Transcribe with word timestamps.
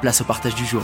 place 0.00 0.20
au 0.20 0.24
partage 0.24 0.54
du 0.54 0.64
jour. 0.64 0.82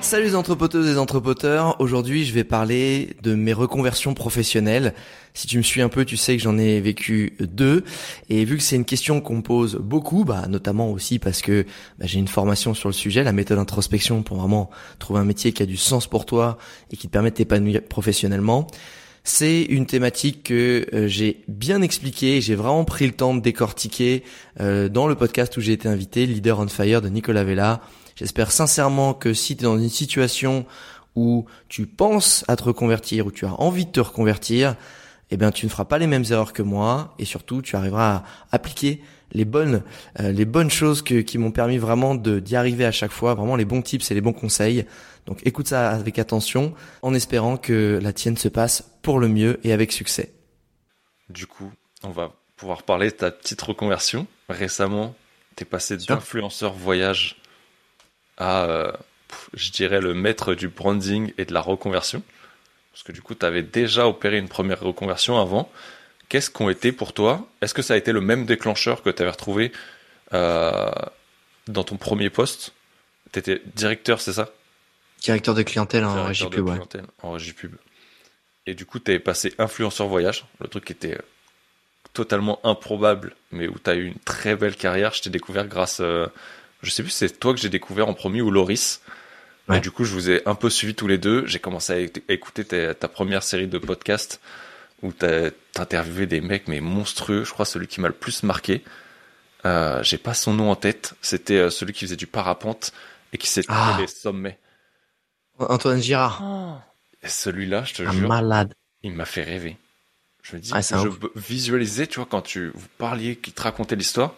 Salut 0.00 0.24
les 0.24 0.34
entrepoteuses 0.34 0.96
et 0.96 0.98
entrepoteurs, 0.98 1.78
aujourd'hui 1.78 2.24
je 2.24 2.32
vais 2.32 2.42
parler 2.42 3.16
de 3.22 3.34
mes 3.34 3.52
reconversions 3.52 4.14
professionnelles. 4.14 4.94
Si 5.34 5.46
tu 5.46 5.58
me 5.58 5.62
suis 5.62 5.82
un 5.82 5.88
peu, 5.88 6.04
tu 6.04 6.16
sais 6.16 6.36
que 6.36 6.42
j'en 6.42 6.58
ai 6.58 6.80
vécu 6.80 7.36
deux. 7.38 7.84
Et 8.28 8.44
vu 8.44 8.56
que 8.56 8.62
c'est 8.62 8.76
une 8.76 8.84
question 8.84 9.20
qu'on 9.20 9.36
me 9.36 9.42
pose 9.42 9.76
beaucoup, 9.76 10.24
bah, 10.24 10.46
notamment 10.48 10.90
aussi 10.90 11.18
parce 11.18 11.42
que 11.42 11.64
bah, 11.98 12.06
j'ai 12.06 12.18
une 12.18 12.28
formation 12.28 12.74
sur 12.74 12.88
le 12.88 12.94
sujet, 12.94 13.22
la 13.22 13.32
méthode 13.32 13.58
introspection, 13.58 14.22
pour 14.22 14.38
vraiment 14.38 14.70
trouver 14.98 15.20
un 15.20 15.24
métier 15.24 15.52
qui 15.52 15.62
a 15.62 15.66
du 15.66 15.76
sens 15.76 16.08
pour 16.08 16.26
toi 16.26 16.58
et 16.90 16.96
qui 16.96 17.06
te 17.06 17.12
permet 17.12 17.30
de 17.30 17.36
t'épanouir 17.36 17.82
professionnellement. 17.82 18.66
C'est 19.32 19.62
une 19.62 19.86
thématique 19.86 20.42
que 20.42 20.86
euh, 20.92 21.06
j'ai 21.06 21.44
bien 21.46 21.82
expliquée, 21.82 22.40
j'ai 22.40 22.56
vraiment 22.56 22.84
pris 22.84 23.06
le 23.06 23.12
temps 23.12 23.32
de 23.32 23.40
décortiquer 23.40 24.24
euh, 24.58 24.88
dans 24.88 25.06
le 25.06 25.14
podcast 25.14 25.56
où 25.56 25.60
j'ai 25.60 25.72
été 25.72 25.88
invité, 25.88 26.26
Leader 26.26 26.58
on 26.58 26.66
Fire 26.66 27.00
de 27.00 27.08
Nicolas 27.08 27.44
Vella. 27.44 27.80
J'espère 28.16 28.50
sincèrement 28.50 29.14
que 29.14 29.32
si 29.32 29.56
tu 29.56 29.62
es 29.62 29.66
dans 29.66 29.78
une 29.78 29.88
situation 29.88 30.66
où 31.14 31.46
tu 31.68 31.86
penses 31.86 32.44
à 32.48 32.56
te 32.56 32.64
reconvertir, 32.64 33.24
où 33.24 33.30
tu 33.30 33.46
as 33.46 33.54
envie 33.60 33.86
de 33.86 33.92
te 33.92 34.00
reconvertir, 34.00 34.74
eh 35.30 35.36
bien 35.36 35.52
tu 35.52 35.64
ne 35.64 35.70
feras 35.70 35.84
pas 35.84 35.98
les 35.98 36.08
mêmes 36.08 36.24
erreurs 36.28 36.52
que 36.52 36.62
moi 36.62 37.14
et 37.20 37.24
surtout 37.24 37.62
tu 37.62 37.76
arriveras 37.76 38.16
à 38.16 38.24
appliquer 38.50 39.00
les 39.30 39.44
bonnes 39.44 39.84
euh, 40.18 40.32
les 40.32 40.44
bonnes 40.44 40.70
choses 40.70 41.02
qui 41.02 41.38
m'ont 41.38 41.52
permis 41.52 41.78
vraiment 41.78 42.16
d'y 42.16 42.56
arriver 42.56 42.84
à 42.84 42.92
chaque 42.92 43.12
fois, 43.12 43.34
vraiment 43.34 43.54
les 43.54 43.64
bons 43.64 43.80
tips 43.80 44.10
et 44.10 44.14
les 44.14 44.20
bons 44.22 44.32
conseils. 44.32 44.86
Donc 45.26 45.38
écoute 45.46 45.68
ça 45.68 45.90
avec 45.90 46.18
attention 46.18 46.74
en 47.02 47.14
espérant 47.14 47.56
que 47.56 48.00
la 48.02 48.12
tienne 48.12 48.36
se 48.36 48.48
passe 48.48 48.89
pour 49.02 49.18
le 49.18 49.28
mieux 49.28 49.60
et 49.64 49.72
avec 49.72 49.92
succès. 49.92 50.32
Du 51.28 51.46
coup, 51.46 51.72
on 52.02 52.10
va 52.10 52.32
pouvoir 52.56 52.82
parler 52.82 53.10
de 53.10 53.16
ta 53.16 53.30
petite 53.30 53.60
reconversion. 53.62 54.26
Récemment, 54.48 55.14
tu 55.56 55.62
es 55.62 55.66
passé 55.66 55.96
d'influenceur 55.96 56.72
voyage 56.72 57.36
à, 58.36 58.64
euh, 58.64 58.92
je 59.54 59.70
dirais, 59.70 60.00
le 60.00 60.14
maître 60.14 60.54
du 60.54 60.68
branding 60.68 61.32
et 61.38 61.44
de 61.44 61.54
la 61.54 61.60
reconversion. 61.60 62.22
Parce 62.92 63.02
que 63.02 63.12
du 63.12 63.22
coup, 63.22 63.34
tu 63.34 63.46
avais 63.46 63.62
déjà 63.62 64.08
opéré 64.08 64.38
une 64.38 64.48
première 64.48 64.80
reconversion 64.80 65.40
avant. 65.40 65.70
Qu'est-ce 66.28 66.50
qu'ont 66.50 66.68
été 66.68 66.92
pour 66.92 67.12
toi? 67.12 67.48
Est-ce 67.60 67.74
que 67.74 67.82
ça 67.82 67.94
a 67.94 67.96
été 67.96 68.12
le 68.12 68.20
même 68.20 68.46
déclencheur 68.46 69.02
que 69.02 69.10
tu 69.10 69.22
avais 69.22 69.30
retrouvé 69.30 69.72
euh, 70.32 70.90
dans 71.66 71.84
ton 71.84 71.96
premier 71.96 72.30
poste? 72.30 72.72
Tu 73.32 73.38
étais 73.38 73.62
directeur, 73.74 74.20
c'est 74.20 74.32
ça? 74.32 74.50
Directeur 75.20 75.54
de 75.54 75.62
clientèle 75.62 76.04
en 76.04 76.24
régie 76.24 76.48
pub. 76.48 76.68
En 77.22 77.32
régie 77.32 77.52
pub. 77.52 77.76
Et 78.66 78.74
du 78.74 78.86
coup, 78.86 78.98
tu 78.98 79.10
avais 79.10 79.20
passé 79.20 79.54
influenceur 79.58 80.06
voyage, 80.06 80.44
le 80.60 80.68
truc 80.68 80.84
qui 80.84 80.92
était 80.92 81.18
totalement 82.12 82.60
improbable, 82.64 83.34
mais 83.52 83.68
où 83.68 83.76
tu 83.82 83.90
as 83.90 83.94
eu 83.94 84.06
une 84.06 84.18
très 84.18 84.56
belle 84.56 84.76
carrière. 84.76 85.12
Je 85.12 85.22
t'ai 85.22 85.30
découvert 85.30 85.66
grâce, 85.66 86.00
euh, 86.00 86.26
je 86.82 86.90
sais 86.90 87.02
plus, 87.02 87.10
c'est 87.10 87.38
toi 87.38 87.54
que 87.54 87.60
j'ai 87.60 87.68
découvert 87.68 88.08
en 88.08 88.14
premier 88.14 88.42
ou 88.42 88.50
Loris. 88.50 89.00
Et 89.72 89.78
du 89.78 89.92
coup, 89.92 90.02
je 90.02 90.12
vous 90.12 90.30
ai 90.30 90.42
un 90.46 90.56
peu 90.56 90.68
suivi 90.68 90.96
tous 90.96 91.06
les 91.06 91.18
deux. 91.18 91.46
J'ai 91.46 91.60
commencé 91.60 91.92
à 91.92 92.32
écouter 92.32 92.64
ta, 92.64 93.08
première 93.08 93.44
série 93.44 93.68
de 93.68 93.78
podcasts 93.78 94.40
où 95.02 95.12
tu 95.12 95.24
as 95.24 95.52
interviewé 95.76 96.26
des 96.26 96.40
mecs 96.40 96.66
mais 96.66 96.80
monstrueux. 96.80 97.44
Je 97.44 97.52
crois 97.52 97.64
celui 97.64 97.86
qui 97.86 98.00
m'a 98.00 98.08
le 98.08 98.14
plus 98.14 98.42
marqué. 98.42 98.82
Euh, 99.64 100.02
j'ai 100.02 100.18
pas 100.18 100.34
son 100.34 100.54
nom 100.54 100.72
en 100.72 100.76
tête. 100.76 101.14
C'était 101.22 101.58
euh, 101.58 101.70
celui 101.70 101.92
qui 101.92 102.00
faisait 102.04 102.16
du 102.16 102.26
parapente 102.26 102.92
et 103.32 103.38
qui 103.38 103.46
s'est 103.46 103.62
ah. 103.68 103.96
les 104.00 104.08
sommets. 104.08 104.58
Antoine 105.60 106.02
Girard. 106.02 106.40
Oh. 106.42 106.89
Celui-là, 107.24 107.84
je 107.84 107.94
te 107.94 108.02
jure. 108.02 108.28
malade. 108.28 108.74
Il 109.02 109.12
m'a 109.12 109.24
fait 109.24 109.42
rêver. 109.42 109.76
Je 110.42 110.56
me 110.56 110.60
dis, 110.60 110.70
ah, 110.74 110.80
je 110.80 111.08
visualisais, 111.36 112.06
tu 112.06 112.16
vois, 112.16 112.26
quand 112.30 112.40
tu 112.42 112.70
vous 112.74 112.88
parliez, 112.98 113.36
qui 113.36 113.52
te 113.52 113.62
racontait 113.62 113.96
l'histoire. 113.96 114.34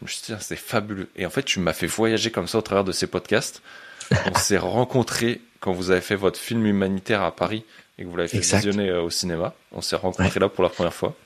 Je 0.00 0.04
me 0.04 0.08
suis 0.10 0.22
dit, 0.26 0.38
c'est 0.40 0.56
fabuleux. 0.56 1.08
Et 1.16 1.26
en 1.26 1.30
fait, 1.30 1.44
tu 1.44 1.60
m'as 1.60 1.72
fait 1.72 1.86
voyager 1.86 2.30
comme 2.30 2.48
ça 2.48 2.58
au 2.58 2.62
travers 2.62 2.84
de 2.84 2.92
ces 2.92 3.06
podcasts. 3.06 3.62
On 4.26 4.34
s'est 4.34 4.58
rencontrés 4.58 5.40
quand 5.60 5.72
vous 5.72 5.90
avez 5.90 6.00
fait 6.00 6.16
votre 6.16 6.38
film 6.38 6.66
humanitaire 6.66 7.22
à 7.22 7.34
Paris 7.34 7.64
et 7.98 8.02
que 8.04 8.08
vous 8.08 8.16
l'avez 8.16 8.28
fait 8.28 8.40
visionner 8.40 8.90
euh, 8.90 9.02
au 9.02 9.10
cinéma. 9.10 9.54
On 9.72 9.80
s'est 9.80 9.96
rencontrés 9.96 10.40
là 10.40 10.48
pour 10.48 10.62
la 10.64 10.70
première 10.70 10.94
fois. 10.94 11.16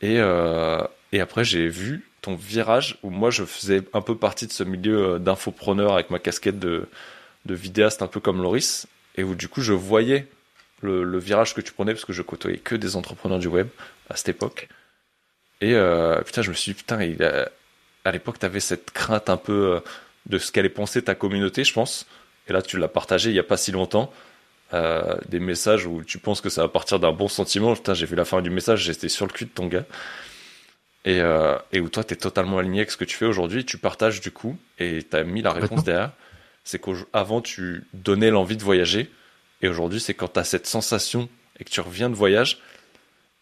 Et, 0.00 0.18
euh, 0.18 0.82
et 1.12 1.20
après, 1.20 1.44
j'ai 1.44 1.68
vu 1.68 2.04
ton 2.20 2.34
virage 2.34 2.98
où 3.02 3.10
moi, 3.10 3.30
je 3.30 3.44
faisais 3.44 3.82
un 3.92 4.00
peu 4.00 4.16
partie 4.16 4.46
de 4.46 4.52
ce 4.52 4.64
milieu 4.64 5.14
euh, 5.14 5.18
d'infopreneur 5.18 5.94
avec 5.94 6.10
ma 6.10 6.18
casquette 6.18 6.58
de, 6.58 6.88
de 7.46 7.54
vidéaste 7.54 8.02
un 8.02 8.06
peu 8.06 8.20
comme 8.20 8.42
Loris, 8.42 8.86
et 9.16 9.24
où 9.24 9.34
du 9.34 9.48
coup 9.48 9.60
je 9.60 9.72
voyais 9.72 10.26
le, 10.84 11.18
virage 11.18 11.54
que 11.54 11.60
tu 11.60 11.72
prenais 11.72 11.92
parce 11.92 12.04
que 12.04 12.12
je 12.12 12.22
côtoyais 12.22 12.58
que 12.58 12.74
des 12.74 12.96
entrepreneurs 12.96 13.38
du 13.38 13.48
web 13.48 13.68
à 14.10 14.16
cette 14.16 14.28
époque. 14.28 14.68
Et 15.60 15.74
euh, 15.74 16.20
putain, 16.20 16.42
je 16.42 16.50
me 16.50 16.54
suis 16.54 16.72
dit, 16.72 16.78
putain, 16.78 17.02
il 17.02 17.22
à 18.04 18.12
l'époque, 18.12 18.38
tu 18.38 18.44
avais 18.44 18.60
cette 18.60 18.90
crainte 18.90 19.30
un 19.30 19.38
peu 19.38 19.76
euh, 19.76 19.80
de 20.26 20.36
ce 20.36 20.52
qu'allait 20.52 20.68
penser 20.68 21.00
ta 21.00 21.14
communauté, 21.14 21.64
je 21.64 21.72
pense. 21.72 22.06
Et 22.48 22.52
là, 22.52 22.60
tu 22.60 22.78
l'as 22.78 22.88
partagé 22.88 23.30
il 23.30 23.32
n'y 23.32 23.38
a 23.38 23.44
pas 23.44 23.56
si 23.56 23.72
longtemps. 23.72 24.12
Euh, 24.74 25.16
des 25.28 25.40
messages 25.40 25.86
où 25.86 26.02
tu 26.04 26.18
penses 26.18 26.42
que 26.42 26.50
ça 26.50 26.62
va 26.62 26.68
partir 26.68 27.00
d'un 27.00 27.12
bon 27.12 27.28
sentiment. 27.28 27.74
Putain, 27.74 27.94
j'ai 27.94 28.04
vu 28.04 28.14
la 28.14 28.26
fin 28.26 28.42
du 28.42 28.50
message, 28.50 28.82
j'étais 28.82 29.08
sur 29.08 29.26
le 29.26 29.32
cul 29.32 29.46
de 29.46 29.50
ton 29.50 29.68
gars. 29.68 29.86
Et, 31.06 31.20
et 31.72 31.80
où 31.80 31.88
toi, 31.90 32.02
tu 32.02 32.14
es 32.14 32.16
totalement 32.16 32.58
aligné 32.58 32.80
avec 32.80 32.90
ce 32.90 32.96
que 32.96 33.04
tu 33.04 33.16
fais 33.16 33.26
aujourd'hui. 33.26 33.64
Tu 33.64 33.76
partages 33.78 34.20
du 34.20 34.30
coup 34.30 34.58
et 34.78 35.02
tu 35.02 35.16
as 35.16 35.22
mis 35.22 35.42
la 35.42 35.52
réponse 35.52 35.84
derrière 35.84 36.12
c'est 36.64 36.80
qu'avant 36.80 37.40
tu 37.40 37.84
donnais 37.92 38.30
l'envie 38.30 38.56
de 38.56 38.64
voyager, 38.64 39.10
et 39.62 39.68
aujourd'hui 39.68 40.00
c'est 40.00 40.14
quand 40.14 40.28
tu 40.28 40.40
as 40.40 40.44
cette 40.44 40.66
sensation 40.66 41.28
et 41.60 41.64
que 41.64 41.70
tu 41.70 41.80
reviens 41.80 42.10
de 42.10 42.14
voyage, 42.14 42.58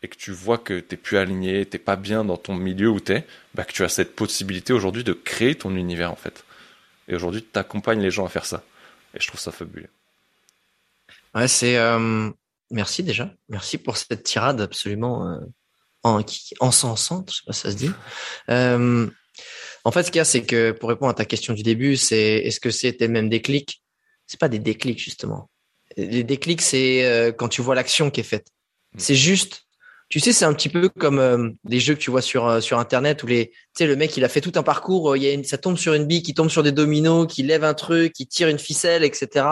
et 0.02 0.08
que 0.08 0.16
tu 0.16 0.32
vois 0.32 0.58
que 0.58 0.80
t'es 0.80 0.96
plus 0.96 1.16
aligné, 1.16 1.64
t'es 1.64 1.78
pas 1.78 1.96
bien 1.96 2.24
dans 2.24 2.36
ton 2.36 2.54
milieu 2.54 2.88
où 2.88 3.00
t'es, 3.00 3.24
bah 3.54 3.64
que 3.64 3.72
tu 3.72 3.84
as 3.84 3.88
cette 3.88 4.16
possibilité 4.16 4.72
aujourd'hui 4.72 5.04
de 5.04 5.12
créer 5.12 5.54
ton 5.54 5.76
univers 5.76 6.10
en 6.10 6.16
fait. 6.16 6.44
Et 7.08 7.14
aujourd'hui, 7.14 7.44
tu 7.44 7.58
accompagnes 7.58 8.00
les 8.00 8.10
gens 8.10 8.24
à 8.24 8.28
faire 8.28 8.44
ça. 8.44 8.62
Et 9.14 9.20
je 9.20 9.26
trouve 9.26 9.40
ça 9.40 9.52
fabuleux. 9.52 9.90
Ouais, 11.34 11.48
c'est 11.48 11.78
euh, 11.78 12.30
merci 12.70 13.02
déjà, 13.02 13.30
merci 13.48 13.78
pour 13.78 13.96
cette 13.96 14.22
tirade 14.22 14.60
absolument 14.60 15.28
euh, 15.28 15.38
en, 16.02 16.20
encensante, 16.60 17.30
je 17.30 17.36
sais 17.36 17.42
pas 17.46 17.52
si 17.52 17.60
ça 17.60 17.70
se 17.70 17.76
dit. 17.76 17.90
Euh, 18.48 19.08
en 19.84 19.90
fait, 19.90 20.04
ce 20.04 20.10
qu'il 20.10 20.18
y 20.18 20.20
a, 20.20 20.24
c'est 20.24 20.42
que 20.42 20.70
pour 20.70 20.88
répondre 20.88 21.10
à 21.10 21.14
ta 21.14 21.24
question 21.24 21.54
du 21.54 21.62
début, 21.62 21.96
c'est 21.96 22.36
est-ce 22.38 22.60
que 22.60 22.70
c'était 22.70 23.08
même 23.08 23.28
déclic? 23.28 23.82
C'est 24.26 24.38
pas 24.38 24.48
des 24.48 24.58
déclics 24.58 25.02
justement. 25.02 25.50
Les 25.96 26.24
déclics, 26.24 26.62
c'est 26.62 27.04
euh, 27.04 27.32
quand 27.32 27.48
tu 27.48 27.62
vois 27.62 27.74
l'action 27.74 28.10
qui 28.10 28.20
est 28.20 28.24
faite. 28.24 28.48
Mm. 28.94 28.98
C'est 28.98 29.14
juste. 29.14 29.62
Tu 30.08 30.20
sais, 30.20 30.32
c'est 30.32 30.44
un 30.44 30.52
petit 30.52 30.68
peu 30.68 30.88
comme 30.90 31.18
euh, 31.18 31.50
les 31.64 31.80
jeux 31.80 31.94
que 31.94 31.98
tu 31.98 32.10
vois 32.10 32.22
sur 32.22 32.46
euh, 32.46 32.60
sur 32.60 32.78
internet 32.78 33.22
où 33.22 33.26
les, 33.26 33.48
tu 33.48 33.54
sais, 33.78 33.86
le 33.86 33.96
mec 33.96 34.16
il 34.16 34.24
a 34.24 34.28
fait 34.28 34.42
tout 34.42 34.52
un 34.56 34.62
parcours, 34.62 35.16
il 35.16 35.22
y 35.22 35.26
a 35.26 35.32
une, 35.32 35.42
ça 35.42 35.58
tombe 35.58 35.76
sur 35.76 35.94
une 35.94 36.06
bille, 36.06 36.22
qui 36.22 36.34
tombe 36.34 36.50
sur 36.50 36.62
des 36.62 36.72
dominos, 36.72 37.26
qui 37.26 37.42
lève 37.42 37.64
un 37.64 37.74
truc, 37.74 38.12
qui 38.12 38.26
tire 38.26 38.48
une 38.48 38.58
ficelle, 38.58 39.04
etc. 39.04 39.46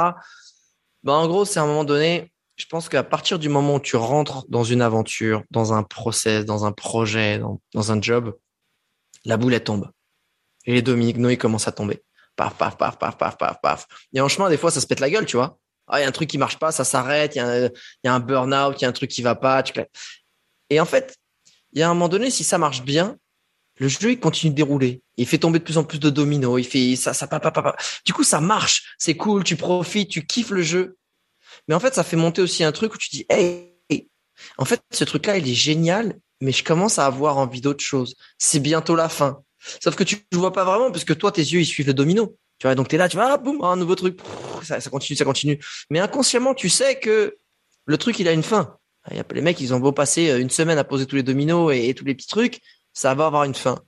Ben 1.02 1.14
en 1.14 1.26
gros, 1.28 1.44
c'est 1.46 1.60
à 1.60 1.62
un 1.62 1.66
moment 1.66 1.84
donné, 1.84 2.30
je 2.56 2.66
pense 2.66 2.90
qu'à 2.90 3.02
partir 3.02 3.38
du 3.38 3.48
moment 3.48 3.76
où 3.76 3.80
tu 3.80 3.96
rentres 3.96 4.44
dans 4.48 4.64
une 4.64 4.82
aventure, 4.82 5.42
dans 5.50 5.72
un 5.72 5.82
process, 5.82 6.44
dans 6.44 6.66
un 6.66 6.72
projet, 6.72 7.38
dans, 7.38 7.60
dans 7.74 7.90
un 7.90 8.00
job, 8.00 8.36
la 9.24 9.38
boule 9.38 9.54
elle 9.54 9.64
tombe. 9.64 9.90
Et 10.66 10.74
les 10.74 10.82
dominos, 10.82 11.32
ils 11.32 11.38
commencent 11.38 11.68
à 11.68 11.72
tomber. 11.72 12.02
Paf, 12.36 12.54
paf, 12.54 12.76
paf, 12.76 12.98
paf, 12.98 13.16
paf, 13.16 13.36
paf, 13.36 13.60
paf. 13.60 13.86
Et 14.12 14.20
en 14.20 14.28
chemin, 14.28 14.48
des 14.48 14.56
fois, 14.56 14.70
ça 14.70 14.80
se 14.80 14.86
pète 14.86 15.00
la 15.00 15.10
gueule, 15.10 15.26
tu 15.26 15.36
vois. 15.36 15.58
Ah, 15.88 15.98
il 15.98 16.02
y 16.02 16.04
a 16.04 16.08
un 16.08 16.12
truc 16.12 16.30
qui 16.30 16.38
marche 16.38 16.58
pas, 16.58 16.70
ça 16.70 16.84
s'arrête, 16.84 17.34
il 17.34 17.38
y, 18.04 18.08
a, 18.08 18.14
un 18.14 18.20
burn-out, 18.20 18.76
il 18.78 18.82
y 18.82 18.84
a 18.84 18.88
un 18.88 18.92
truc 18.92 19.10
qui 19.10 19.22
va 19.22 19.34
pas. 19.34 19.62
Tu... 19.62 19.72
Et 20.70 20.80
en 20.80 20.84
fait, 20.84 21.16
il 21.72 21.80
y 21.80 21.82
a 21.82 21.90
un 21.90 21.94
moment 21.94 22.08
donné, 22.08 22.30
si 22.30 22.44
ça 22.44 22.58
marche 22.58 22.82
bien, 22.82 23.16
le 23.76 23.88
jeu 23.88 24.12
il 24.12 24.20
continue 24.20 24.50
de 24.50 24.56
dérouler. 24.56 25.02
Il 25.16 25.26
fait 25.26 25.38
tomber 25.38 25.58
de 25.58 25.64
plus 25.64 25.78
en 25.78 25.84
plus 25.84 25.98
de 25.98 26.10
dominos. 26.10 26.60
Il 26.60 26.64
fait 26.64 26.96
ça, 26.96 27.12
ça, 27.12 27.26
papa, 27.26 27.50
papa. 27.50 27.76
Du 28.04 28.12
coup, 28.12 28.24
ça 28.24 28.40
marche. 28.40 28.94
C'est 28.98 29.16
cool. 29.16 29.42
Tu 29.42 29.56
profites, 29.56 30.10
tu 30.10 30.26
kiffes 30.26 30.50
le 30.50 30.62
jeu. 30.62 30.96
Mais 31.66 31.74
en 31.74 31.80
fait, 31.80 31.94
ça 31.94 32.04
fait 32.04 32.16
monter 32.16 32.42
aussi 32.42 32.62
un 32.62 32.72
truc 32.72 32.94
où 32.94 32.98
tu 32.98 33.08
dis, 33.10 33.26
hey, 33.28 33.70
en 34.58 34.64
fait, 34.64 34.80
ce 34.92 35.04
truc-là, 35.04 35.38
il 35.38 35.48
est 35.48 35.54
génial, 35.54 36.18
mais 36.40 36.52
je 36.52 36.64
commence 36.64 36.98
à 36.98 37.06
avoir 37.06 37.38
envie 37.38 37.60
d'autre 37.60 37.82
chose. 37.82 38.16
C'est 38.38 38.60
bientôt 38.60 38.94
la 38.94 39.08
fin. 39.08 39.42
Sauf 39.82 39.94
que 39.94 40.04
tu 40.04 40.24
ne 40.32 40.38
vois 40.38 40.52
pas 40.52 40.64
vraiment 40.64 40.90
parce 40.90 41.04
que 41.04 41.12
toi, 41.12 41.32
tes 41.32 41.42
yeux, 41.42 41.60
ils 41.60 41.66
suivent 41.66 41.86
le 41.86 41.94
domino. 41.94 42.36
Tu 42.58 42.66
vois, 42.66 42.74
donc 42.74 42.88
t'es 42.88 42.96
là, 42.96 43.08
tu 43.08 43.16
vois, 43.16 43.32
ah, 43.32 43.36
boum, 43.38 43.62
un 43.64 43.76
nouveau 43.76 43.94
truc. 43.94 44.18
Ça, 44.62 44.80
continue, 44.90 45.16
ça 45.16 45.24
continue. 45.24 45.58
Mais 45.88 45.98
inconsciemment, 45.98 46.54
tu 46.54 46.68
sais 46.68 46.98
que 46.98 47.38
le 47.86 47.98
truc, 47.98 48.18
il 48.18 48.28
a 48.28 48.32
une 48.32 48.42
fin. 48.42 48.76
Les 49.10 49.40
mecs, 49.40 49.60
ils 49.60 49.72
ont 49.72 49.80
beau 49.80 49.92
passer 49.92 50.38
une 50.38 50.50
semaine 50.50 50.78
à 50.78 50.84
poser 50.84 51.06
tous 51.06 51.16
les 51.16 51.22
dominos 51.22 51.72
et, 51.72 51.88
et 51.88 51.94
tous 51.94 52.04
les 52.04 52.14
petits 52.14 52.28
trucs, 52.28 52.60
ça 52.92 53.14
va 53.14 53.26
avoir 53.26 53.44
une 53.44 53.54
fin. 53.54 53.78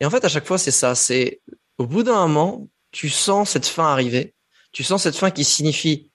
Et 0.00 0.04
en 0.04 0.10
fait, 0.10 0.24
à 0.24 0.28
chaque 0.28 0.46
fois, 0.46 0.58
c'est 0.58 0.72
ça. 0.72 0.94
C'est 0.94 1.40
au 1.78 1.86
bout 1.86 2.02
d'un 2.02 2.26
moment, 2.26 2.68
tu 2.90 3.08
sens 3.08 3.50
cette 3.50 3.66
fin 3.66 3.84
arriver. 3.84 4.34
Tu 4.72 4.84
sens 4.84 5.02
cette 5.02 5.16
fin 5.16 5.30
qui 5.30 5.44
signifie, 5.44 6.10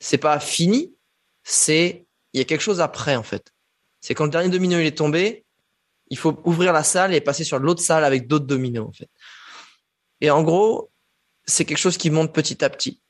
c'est 0.00 0.18
pas 0.18 0.38
fini, 0.38 0.94
c'est 1.44 2.06
il 2.32 2.38
y 2.38 2.40
a 2.42 2.44
quelque 2.44 2.60
chose 2.60 2.80
après 2.80 3.16
en 3.16 3.22
fait. 3.22 3.52
C'est 4.00 4.14
quand 4.14 4.24
le 4.24 4.30
dernier 4.30 4.50
domino 4.50 4.78
il 4.78 4.86
est 4.86 4.98
tombé, 4.98 5.45
il 6.08 6.18
faut 6.18 6.40
ouvrir 6.44 6.72
la 6.72 6.82
salle 6.82 7.14
et 7.14 7.20
passer 7.20 7.44
sur 7.44 7.58
l'autre 7.58 7.82
salle 7.82 8.04
avec 8.04 8.26
d'autres 8.26 8.46
dominos 8.46 8.88
en 8.88 8.92
fait. 8.92 9.10
Et 10.20 10.30
en 10.30 10.42
gros, 10.42 10.90
c'est 11.44 11.64
quelque 11.64 11.78
chose 11.78 11.96
qui 11.96 12.10
monte 12.10 12.32
petit 12.32 12.64
à 12.64 12.70
petit, 12.70 13.00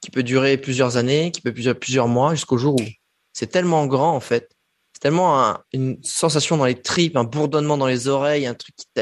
qui 0.00 0.10
peut 0.10 0.22
durer 0.22 0.56
plusieurs 0.56 0.96
années, 0.96 1.30
qui 1.30 1.40
peut 1.40 1.52
durer 1.52 1.74
plusieurs 1.74 2.08
mois 2.08 2.34
jusqu'au 2.34 2.58
jour 2.58 2.74
où 2.74 2.84
c'est 3.32 3.48
tellement 3.48 3.86
grand 3.86 4.14
en 4.14 4.20
fait 4.20 4.54
c'est 4.94 5.00
tellement 5.00 5.58
une 5.72 6.02
sensation 6.04 6.56
dans 6.56 6.66
les 6.66 6.80
tripes, 6.80 7.16
un 7.16 7.24
bourdonnement 7.24 7.76
dans 7.76 7.88
les 7.88 8.06
oreilles, 8.06 8.46
un 8.46 8.54
truc 8.54 8.76
qui 8.76 8.86
te, 8.94 9.00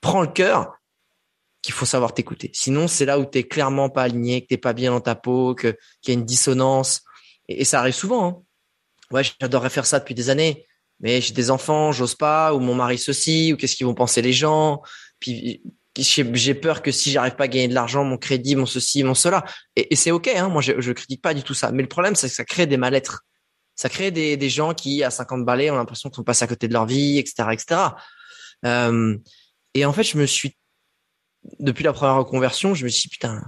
prend 0.00 0.22
le 0.22 0.28
cœur 0.28 0.76
qu'il 1.60 1.74
faut 1.74 1.86
savoir 1.86 2.14
t'écouter. 2.14 2.50
Sinon, 2.54 2.86
c'est 2.86 3.04
là 3.04 3.18
où 3.18 3.24
t'es 3.24 3.42
clairement 3.42 3.90
pas 3.90 4.02
aligné, 4.04 4.42
que 4.42 4.46
t'es 4.46 4.58
pas 4.58 4.74
bien 4.74 4.92
dans 4.92 5.00
ta 5.00 5.16
peau, 5.16 5.54
que 5.54 5.76
qu'il 6.02 6.14
y 6.14 6.16
a 6.16 6.20
une 6.20 6.24
dissonance. 6.24 7.02
Et, 7.48 7.64
ça 7.64 7.80
arrive 7.80 7.94
souvent. 7.94 8.26
Hein. 8.26 8.42
Ouais, 9.10 9.22
j'adorerais 9.40 9.70
faire 9.70 9.86
ça 9.86 9.98
depuis 9.98 10.14
des 10.14 10.30
années, 10.30 10.66
mais 11.00 11.20
j'ai 11.20 11.34
des 11.34 11.50
enfants, 11.50 11.92
j'ose 11.92 12.14
pas, 12.14 12.54
ou 12.54 12.60
mon 12.60 12.74
mari 12.74 12.98
ceci, 12.98 13.52
ou 13.52 13.56
qu'est-ce 13.56 13.76
qu'ils 13.76 13.86
vont 13.86 13.94
penser 13.94 14.22
les 14.22 14.32
gens. 14.32 14.82
Puis 15.20 15.62
j'ai 15.96 16.54
peur 16.54 16.82
que 16.82 16.90
si 16.90 17.10
j'arrive 17.10 17.36
pas 17.36 17.44
à 17.44 17.48
gagner 17.48 17.68
de 17.68 17.74
l'argent, 17.74 18.04
mon 18.04 18.18
crédit, 18.18 18.56
mon 18.56 18.66
ceci, 18.66 19.04
mon 19.04 19.14
cela. 19.14 19.44
Et, 19.76 19.94
c'est 19.96 20.10
ok, 20.10 20.28
hein, 20.28 20.48
moi 20.48 20.62
je, 20.62 20.80
je 20.80 20.92
critique 20.92 21.22
pas 21.22 21.34
du 21.34 21.42
tout 21.42 21.54
ça. 21.54 21.70
Mais 21.72 21.82
le 21.82 21.88
problème, 21.88 22.14
c'est 22.14 22.28
que 22.28 22.34
ça 22.34 22.44
crée 22.44 22.66
des 22.66 22.76
mal-être 22.76 23.24
ça 23.76 23.88
crée 23.88 24.10
des, 24.10 24.48
gens 24.48 24.72
qui, 24.74 25.02
à 25.02 25.10
50 25.10 25.44
balais, 25.44 25.70
ont 25.70 25.76
l'impression 25.76 26.08
qu'ils 26.08 26.16
sont 26.16 26.24
passés 26.24 26.44
à 26.44 26.48
côté 26.48 26.68
de 26.68 26.72
leur 26.72 26.86
vie, 26.86 27.18
etc., 27.18 27.48
etc. 27.52 27.80
Euh, 28.64 29.16
et 29.74 29.84
en 29.84 29.92
fait, 29.92 30.04
je 30.04 30.16
me 30.16 30.26
suis, 30.26 30.56
depuis 31.58 31.82
la 31.82 31.92
première 31.92 32.16
reconversion, 32.16 32.74
je 32.74 32.84
me 32.84 32.88
suis 32.88 33.08
dit, 33.08 33.08
putain, 33.08 33.42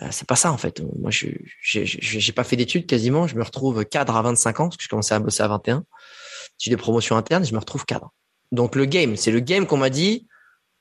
euh, 0.00 0.08
c'est 0.10 0.26
pas 0.26 0.36
ça 0.36 0.50
en 0.52 0.56
fait. 0.56 0.80
Moi, 0.98 1.10
je 1.10 1.28
j'ai 1.60 2.32
pas 2.32 2.44
fait 2.44 2.56
d'études 2.56 2.86
quasiment. 2.86 3.26
Je 3.26 3.36
me 3.36 3.42
retrouve 3.42 3.84
cadre 3.84 4.16
à 4.16 4.22
25 4.22 4.60
ans 4.60 4.68
parce 4.68 4.76
que 4.78 4.84
je 4.84 4.88
commençais 4.88 5.14
à 5.14 5.18
bosser 5.18 5.42
à 5.42 5.48
21. 5.48 5.84
J'ai 6.62 6.70
des 6.70 6.76
promotions 6.76 7.16
internes, 7.16 7.44
je 7.44 7.52
me 7.52 7.58
retrouve 7.58 7.84
cadre. 7.84 8.12
Donc 8.52 8.76
le 8.76 8.84
game, 8.84 9.16
c'est 9.16 9.32
le 9.32 9.40
game 9.40 9.66
qu'on 9.66 9.78
m'a 9.78 9.90
dit, 9.90 10.28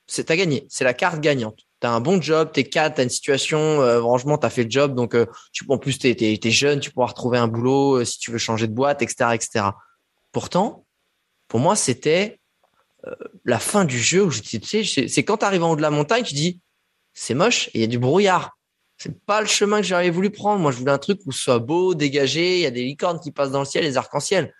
c'est 0.05 0.25
t'as 0.25 0.35
gagné, 0.35 0.67
c'est 0.69 0.83
la 0.83 0.93
carte 0.93 1.19
gagnante 1.21 1.65
tu 1.81 1.87
as 1.87 1.91
un 1.91 1.99
bon 1.99 2.21
job, 2.21 2.51
t'es 2.53 2.63
cadre, 2.63 2.95
t'as 2.95 3.03
une 3.03 3.09
situation, 3.09 3.81
euh, 3.81 3.99
franchement, 3.99 4.37
tu 4.37 4.45
as 4.45 4.49
fait 4.49 4.63
le 4.63 4.69
job, 4.69 4.93
donc 4.93 5.15
euh, 5.15 5.25
tu, 5.51 5.65
en 5.67 5.79
plus, 5.79 5.97
tu 5.97 6.07
es, 6.07 6.51
jeune, 6.51 6.79
tu 6.79 6.91
pourras 6.91 7.07
retrouver 7.07 7.39
un 7.39 7.47
boulot 7.47 8.01
euh, 8.01 8.05
si 8.05 8.19
tu 8.19 8.31
veux 8.31 8.37
changer 8.37 8.67
de 8.67 8.73
boîte, 8.73 9.01
etc. 9.01 9.31
etc. 9.33 9.65
Pourtant, 10.31 10.85
pour 11.47 11.59
moi, 11.59 11.75
c'était 11.75 12.39
euh, 13.07 13.15
la 13.45 13.57
fin 13.57 13.83
du 13.83 13.97
jeu 13.97 14.23
où 14.23 14.29
je 14.29 14.41
tu 14.41 14.61
sais, 14.61 15.07
c'est 15.07 15.23
quand 15.23 15.37
tu 15.37 15.45
arrives 15.45 15.63
en 15.63 15.71
haut 15.71 15.75
de 15.75 15.81
la 15.81 15.89
montagne, 15.89 16.23
tu 16.23 16.35
dis, 16.35 16.61
c'est 17.13 17.33
moche 17.33 17.71
il 17.73 17.81
y 17.81 17.83
a 17.83 17.87
du 17.87 17.97
brouillard. 17.97 18.57
C'est 18.97 19.19
pas 19.25 19.41
le 19.41 19.47
chemin 19.47 19.81
que 19.81 19.87
j'aurais 19.87 20.11
voulu 20.11 20.29
prendre. 20.29 20.61
Moi, 20.61 20.71
je 20.71 20.77
voulais 20.77 20.91
un 20.91 20.99
truc 20.99 21.19
où 21.25 21.31
ce 21.31 21.41
soit 21.41 21.57
beau, 21.57 21.95
dégagé, 21.95 22.57
il 22.57 22.61
y 22.61 22.67
a 22.67 22.71
des 22.71 22.83
licornes 22.83 23.19
qui 23.19 23.31
passent 23.31 23.49
dans 23.49 23.59
le 23.59 23.65
ciel, 23.65 23.83
les 23.83 23.97
arcs-en-ciel. 23.97 24.53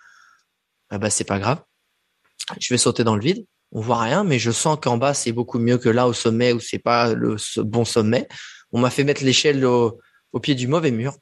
Ah 0.92 1.00
bah, 1.00 1.10
c'est 1.10 1.24
pas 1.24 1.40
grave. 1.40 1.64
Je 2.60 2.72
vais 2.74 2.78
sauter 2.78 3.04
dans 3.04 3.16
le 3.16 3.22
vide 3.22 3.46
on 3.72 3.82
voit 3.82 4.02
rien, 4.02 4.24
mais 4.24 4.40
je 4.40 4.52
sens 4.52 4.78
qu'en 4.82 4.98
bas 4.98 5.14
c'est 5.14 5.32
beaucoup 5.32 5.60
mieux 5.60 5.78
que 5.78 5.90
là 5.90 6.08
au 6.08 6.14
sommet 6.14 6.54
où 6.54 6.60
c'est 6.60 6.80
pas 6.80 7.14
le 7.14 7.38
bon 7.58 7.86
sommet. 7.86 8.28
On 8.72 8.80
m'a 8.80 8.90
fait 8.90 9.04
mettre 9.04 9.24
l'échelle 9.24 9.64
au, 9.66 10.00
pied 10.42 10.56
du 10.56 10.68
mauvais 10.68 10.92
mur. 10.92 11.16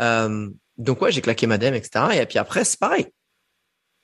Euh, 0.00 0.48
donc 0.78 1.00
ouais, 1.02 1.12
j'ai 1.12 1.20
claqué 1.20 1.46
madame, 1.46 1.74
etc. 1.74 2.20
Et 2.20 2.26
puis 2.26 2.38
après, 2.38 2.64
c'est 2.64 2.78
pareil. 2.78 3.06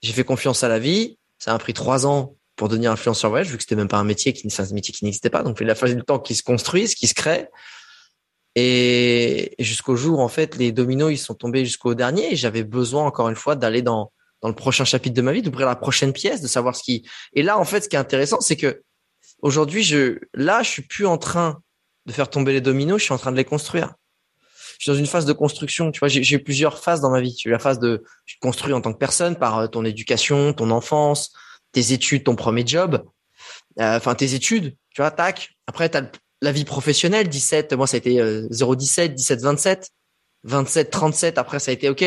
J'ai 0.01 0.13
fait 0.13 0.23
confiance 0.23 0.63
à 0.63 0.67
la 0.67 0.79
vie. 0.79 1.17
Ça 1.39 1.53
a 1.53 1.57
pris 1.57 1.73
trois 1.73 2.05
ans 2.05 2.35
pour 2.55 2.69
devenir 2.69 2.91
influenceur 2.91 3.31
web, 3.31 3.45
vu 3.45 3.57
que 3.57 3.63
c'était 3.63 3.75
même 3.75 3.87
pas 3.87 3.97
un 3.97 4.03
métier 4.03 4.33
qui, 4.33 4.47
un 4.57 4.73
métier 4.73 4.93
qui 4.93 5.05
n'existait 5.05 5.29
pas. 5.29 5.43
Donc 5.43 5.57
il 5.61 5.69
a 5.69 5.75
fallu 5.75 5.95
du 5.95 6.03
temps 6.03 6.19
qu'il 6.19 6.35
se 6.35 6.43
construise, 6.43 6.95
qu'il 6.95 7.07
se 7.07 7.13
crée. 7.13 7.47
Et 8.55 9.55
jusqu'au 9.59 9.95
jour, 9.95 10.19
en 10.19 10.27
fait, 10.27 10.55
les 10.55 10.71
dominos, 10.71 11.11
ils 11.11 11.17
sont 11.17 11.35
tombés 11.35 11.63
jusqu'au 11.63 11.93
dernier. 11.93 12.35
J'avais 12.35 12.63
besoin, 12.63 13.05
encore 13.05 13.29
une 13.29 13.35
fois, 13.35 13.55
d'aller 13.55 13.81
dans 13.81 14.11
dans 14.41 14.49
le 14.49 14.55
prochain 14.55 14.85
chapitre 14.85 15.15
de 15.15 15.21
ma 15.21 15.31
vie, 15.31 15.41
d'ouvrir 15.41 15.67
la 15.67 15.75
prochaine 15.75 16.13
pièce, 16.13 16.41
de 16.41 16.47
savoir 16.47 16.75
ce 16.75 16.83
qui. 16.83 17.07
Et 17.33 17.43
là, 17.43 17.57
en 17.57 17.65
fait, 17.65 17.81
ce 17.81 17.89
qui 17.89 17.95
est 17.95 17.99
intéressant, 17.99 18.39
c'est 18.39 18.55
que 18.55 18.83
aujourd'hui, 19.41 19.83
je, 19.83 20.19
là, 20.33 20.63
je 20.63 20.69
suis 20.69 20.81
plus 20.83 21.05
en 21.05 21.17
train 21.17 21.61
de 22.05 22.13
faire 22.13 22.29
tomber 22.29 22.53
les 22.53 22.61
dominos, 22.61 22.99
je 22.99 23.05
suis 23.05 23.13
en 23.13 23.17
train 23.17 23.31
de 23.31 23.37
les 23.37 23.45
construire. 23.45 23.93
Je 24.77 24.83
suis 24.83 24.91
dans 24.91 24.97
une 24.97 25.07
phase 25.07 25.25
de 25.25 25.33
construction. 25.33 25.91
Tu 25.91 25.99
vois, 25.99 26.07
j'ai 26.07 26.35
eu 26.35 26.43
plusieurs 26.43 26.77
phases 26.77 27.01
dans 27.01 27.09
ma 27.09 27.19
vie. 27.19 27.35
J'ai 27.39 27.49
la 27.49 27.57
phase 27.57 27.79
de 27.79 28.03
je 28.25 28.35
construis 28.39 28.73
en 28.73 28.81
tant 28.81 28.93
que 28.93 28.99
personne 28.99 29.35
par 29.35 29.57
euh, 29.57 29.67
ton 29.67 29.83
éducation, 29.83 30.53
ton 30.53 30.69
enfance, 30.69 31.33
tes 31.71 31.93
études, 31.93 32.23
ton 32.23 32.35
premier 32.35 32.65
job, 32.65 33.03
euh, 33.79 33.97
enfin 33.97 34.13
tes 34.13 34.35
études. 34.35 34.75
Tu 34.93 35.01
vois, 35.01 35.09
tac. 35.09 35.49
Après, 35.65 35.89
t'as 35.89 36.03
la 36.43 36.51
vie 36.51 36.63
professionnelle, 36.63 37.27
17. 37.27 37.73
Moi, 37.73 37.87
ça 37.87 37.95
a 37.95 37.97
été 37.97 38.19
0,17, 38.19 39.15
17, 39.15 39.41
27, 39.41 39.89
27, 40.43 40.91
37. 40.91 41.37
Après, 41.39 41.57
ça 41.59 41.71
a 41.71 41.73
été 41.73 41.89
OK 41.89 42.05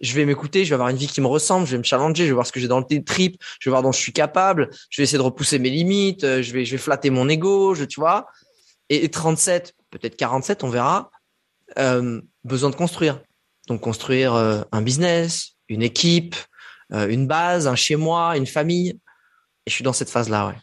je 0.00 0.14
vais 0.14 0.24
m'écouter, 0.24 0.64
je 0.64 0.70
vais 0.70 0.74
avoir 0.74 0.88
une 0.88 0.96
vie 0.96 1.06
qui 1.06 1.20
me 1.20 1.26
ressemble, 1.26 1.66
je 1.66 1.72
vais 1.72 1.78
me 1.78 1.82
challenger, 1.82 2.24
je 2.24 2.28
vais 2.28 2.34
voir 2.34 2.46
ce 2.46 2.52
que 2.52 2.60
j'ai 2.60 2.68
dans 2.68 2.80
le 2.80 3.04
trip, 3.04 3.42
je 3.60 3.68
vais 3.68 3.72
voir 3.72 3.82
dont 3.82 3.92
je 3.92 3.98
suis 3.98 4.12
capable, 4.12 4.70
je 4.90 5.00
vais 5.00 5.04
essayer 5.04 5.18
de 5.18 5.22
repousser 5.22 5.58
mes 5.58 5.70
limites, 5.70 6.24
euh, 6.24 6.42
je 6.42 6.52
vais, 6.52 6.64
je 6.64 6.72
vais 6.72 6.78
flatter 6.78 7.10
mon 7.10 7.28
ego, 7.28 7.74
je, 7.74 7.84
tu 7.84 8.00
vois. 8.00 8.26
Et, 8.88 9.08
37, 9.08 9.74
peut-être 9.90 10.16
47, 10.16 10.64
on 10.64 10.68
verra. 10.68 11.10
Euh, 11.78 12.20
besoin 12.44 12.70
de 12.70 12.76
construire. 12.76 13.20
Donc 13.66 13.80
construire 13.80 14.34
euh, 14.34 14.62
un 14.70 14.82
business, 14.82 15.56
une 15.68 15.82
équipe, 15.82 16.36
une 16.92 17.26
base, 17.26 17.66
un 17.66 17.74
chez 17.74 17.96
moi, 17.96 18.36
une 18.36 18.46
famille. 18.46 18.90
Et 19.66 19.70
je 19.70 19.74
suis 19.74 19.82
dans 19.82 19.92
cette 19.92 20.10
phase-là, 20.10 20.46
ouais. 20.46 20.54